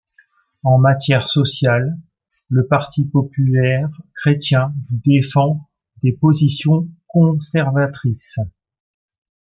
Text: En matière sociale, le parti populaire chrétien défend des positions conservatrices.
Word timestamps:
En 0.63 0.79
matière 0.79 1.27
sociale, 1.27 1.95
le 2.49 2.65
parti 2.65 3.05
populaire 3.05 3.87
chrétien 4.15 4.73
défend 4.89 5.69
des 6.01 6.11
positions 6.13 6.89
conservatrices. 7.05 8.39